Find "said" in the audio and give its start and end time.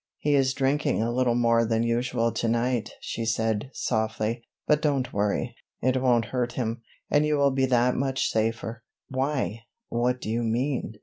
3.23-3.69